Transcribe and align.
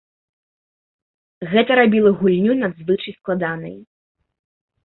Гэта 1.51 1.71
рабіла 1.81 2.11
гульню 2.21 2.57
надзвычай 2.63 3.13
складанай. 3.19 3.75